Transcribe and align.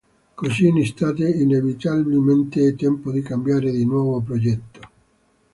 Così 0.33 0.65
in 0.65 0.79
estate, 0.79 1.29
inevitabilmente, 1.29 2.67
è 2.67 2.73
tempo 2.73 3.11
di 3.11 3.21
cambiare 3.21 3.69
di 3.69 3.85
nuovo 3.85 4.19
progetto. 4.19 4.79